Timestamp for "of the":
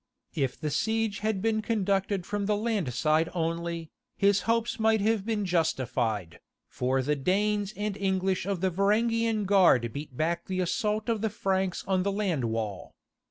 8.47-8.71, 11.07-11.29